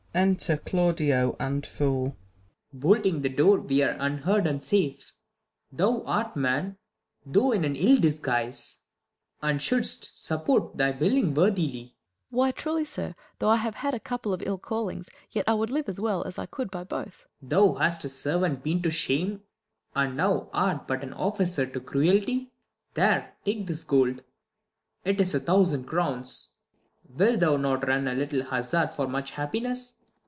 Enter 0.13 0.57
Ci^vudio 0.57 1.37
and 1.39 1.65
Fool. 1.65 2.03
Claud. 2.03 2.15
Bolting 2.81 3.21
the 3.21 3.29
door 3.29 3.61
we 3.61 3.81
are 3.81 3.95
unheard 3.97 4.45
and 4.45 4.61
safe. 4.61 5.13
Thou 5.71 6.03
art 6.05 6.35
a 6.35 6.39
man, 6.39 6.75
though 7.25 7.53
in 7.53 7.63
an 7.63 7.77
ill 7.77 7.97
disguise; 7.97 8.79
THE 9.39 9.47
LAW 9.47 9.49
AGAINST 9.51 9.71
LOVERS. 9.71 9.85
183 10.29 10.35
And 10.35 10.75
should'st 10.75 10.75
support 10.75 10.77
thy 10.77 10.91
being 10.91 11.33
worthily. 11.33 11.83
Fool. 12.29 12.39
Why, 12.39 12.51
truly 12.51 12.83
sir, 12.83 13.15
tliough 13.39 13.47
I 13.47 13.55
have 13.55 13.75
had 13.75 13.93
a 13.93 14.01
couple 14.01 14.33
Of 14.33 14.43
ill 14.45 14.57
callings, 14.57 15.09
yet 15.31 15.47
I 15.47 15.53
would 15.53 15.69
live 15.69 15.87
as 15.87 16.01
well 16.01 16.25
As 16.27 16.37
I 16.37 16.45
could 16.45 16.69
by 16.69 16.83
botli. 16.83 17.13
Claud. 17.13 17.13
Thou 17.49 17.73
hast 17.75 18.03
a 18.03 18.09
servant 18.09 18.61
been 18.63 18.81
to 18.81 18.91
shame, 18.91 19.41
and 19.95 20.17
now 20.17 20.49
Art 20.51 20.87
but 20.89 21.03
an 21.05 21.13
officer 21.13 21.65
to 21.65 21.79
cruelty. 21.79 22.51
There, 22.95 23.33
take 23.45 23.65
this 23.65 23.85
gold! 23.85 24.23
it 25.05 25.21
is 25.21 25.33
a 25.33 25.39
thousand 25.39 25.85
crowns. 25.85 26.49
Wilt 27.17 27.39
thou 27.39 27.55
not 27.55 27.87
run 27.87 28.09
a 28.09 28.13
little 28.13 28.43
hazard 28.43 28.91
for 28.91 29.07
Much 29.07 29.31
happiness 29.31 29.95